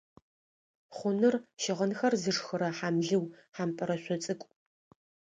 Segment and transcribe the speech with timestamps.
[0.95, 3.23] Хъуныр- щыгъынхэр зышхырэ хьамлыу,
[3.55, 4.49] хьампӏырэшъо цӏыкӏу.